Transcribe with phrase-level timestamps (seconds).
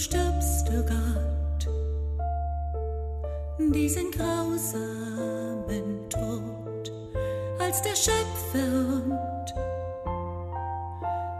[0.00, 1.68] stirbst du Gott
[3.72, 6.90] diesen grausamen Tod.
[7.58, 9.54] Als der Schöpfer und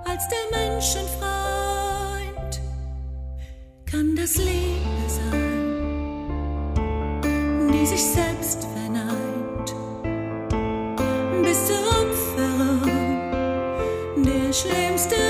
[0.05, 2.61] als der Menschenfreund
[3.87, 6.77] kann das Liebe sein,
[7.73, 9.75] die sich selbst verneint.
[11.43, 13.23] Bis zur Opferung
[14.23, 15.30] der schlimmsten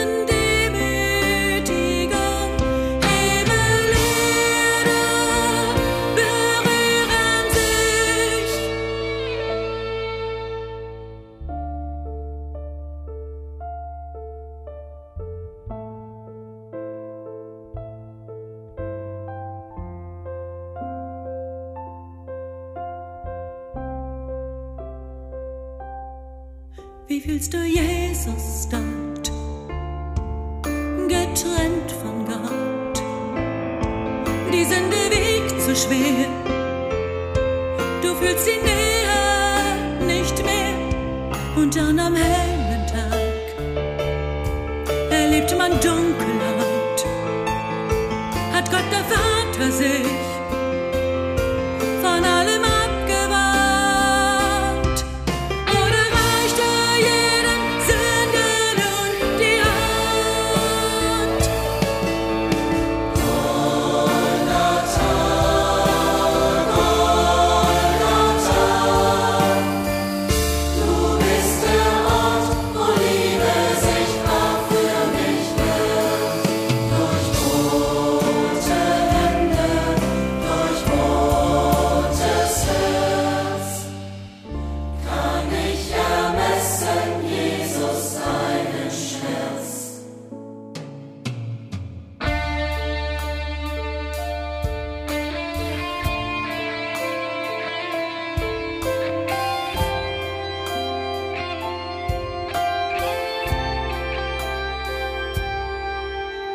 [27.11, 29.33] Wie fühlst du Jesus dort,
[31.09, 33.03] getrennt von Gott?
[34.53, 36.29] Die Sünde wiegt zu schwer,
[38.01, 40.77] du fühlst sie näher nicht mehr.
[41.57, 43.61] Und dann am hellen Tag
[45.11, 47.07] erlebt man Dunkelheit,
[48.53, 50.30] hat Gott der Vater sich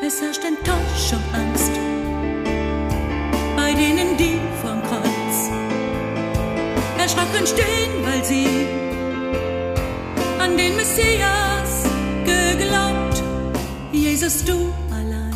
[0.08, 1.72] Es herrscht Enttäuschung, Angst
[3.56, 5.50] bei denen, die vorm Kreuz
[7.00, 8.68] erschrocken stehen, weil sie
[10.38, 11.86] an den Messias
[12.24, 13.24] geglaubt.
[13.92, 15.34] Jesus, du allein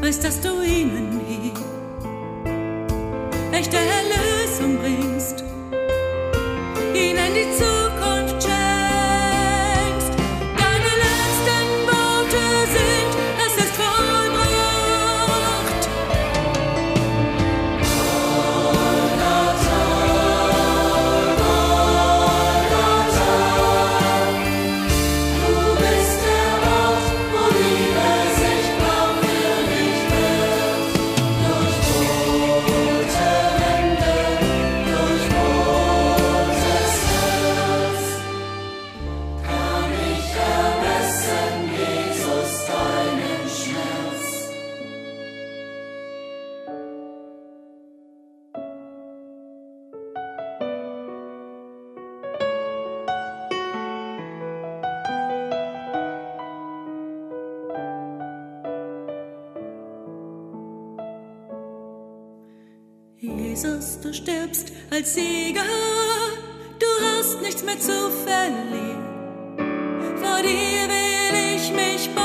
[0.00, 1.52] weißt, dass du ihnen hier
[3.52, 5.03] echte Erlösung bringst,
[63.64, 65.62] Jesus, du stirbst als Sieger,
[66.78, 69.02] du hast nichts mehr zu verlieren.
[70.16, 72.23] Vor dir will ich mich beugen,